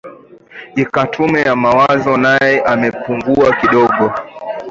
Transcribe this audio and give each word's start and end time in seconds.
ika 0.75 1.05
tume 1.07 1.41
ya 1.41 1.55
mawazo 1.55 2.17
nae 2.17 2.59
amepungua 2.65 3.55
kidogo 3.55 4.11